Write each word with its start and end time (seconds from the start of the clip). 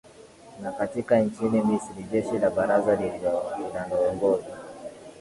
na 0.61 0.71
katika 0.71 1.19
nchini 1.19 1.61
misri 1.63 2.03
jeshi 2.11 2.37
la 2.39 2.49
baraza 2.49 2.95
linaloongoza 2.95 4.57